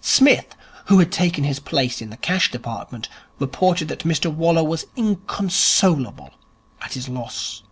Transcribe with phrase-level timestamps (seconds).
[0.00, 0.56] Psmith,
[0.86, 3.06] who had taken his place in the Cash Department,
[3.38, 6.30] reported that Mr Waller was inconsolable
[6.80, 7.62] at his loss.